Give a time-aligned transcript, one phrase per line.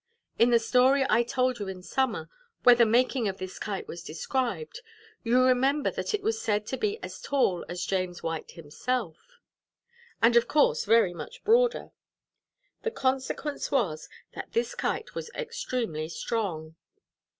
[0.39, 2.27] In the story I told you in summer,
[2.63, 4.81] where the making of this Kite was described,
[5.23, 9.37] you remember that it was said to be as tall as James White himself,
[10.19, 11.91] and of course very much broader.
[12.81, 16.75] The consequence was, that this Kite was extremely strong.